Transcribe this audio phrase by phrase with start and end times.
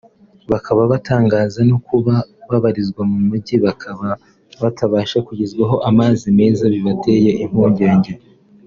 [0.51, 2.13] bakaba batangaza no kuba
[2.49, 4.07] babarizwa mu Mujyi bakaba
[4.61, 8.11] batabasha kugezwaho amazi meza bibateye impungenge